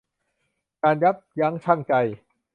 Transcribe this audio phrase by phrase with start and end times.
[0.83, 1.93] การยับยั้งชั่งใจ